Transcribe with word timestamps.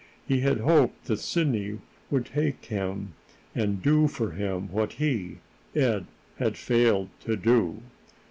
He 0.27 0.39
had 0.39 0.61
hoped 0.61 1.05
that 1.05 1.19
Sidney 1.19 1.77
would 2.09 2.25
take 2.25 2.65
him 2.65 3.13
and 3.53 3.83
do 3.83 4.07
for 4.07 4.31
him 4.31 4.71
what 4.71 4.93
he, 4.93 5.37
Ed, 5.75 6.07
had 6.39 6.57
failed 6.57 7.09
to 7.19 7.35
do. 7.37 7.83